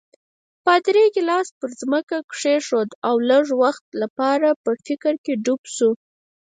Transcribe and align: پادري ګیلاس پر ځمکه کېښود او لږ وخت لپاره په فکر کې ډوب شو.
پادري 0.65 1.05
ګیلاس 1.15 1.47
پر 1.59 1.69
ځمکه 1.81 2.17
کېښود 2.33 2.89
او 3.07 3.15
لږ 3.29 3.45
وخت 3.61 3.85
لپاره 4.01 4.47
په 4.63 4.71
فکر 4.85 5.13
کې 5.25 5.33
ډوب 5.43 5.61
شو. 5.75 5.89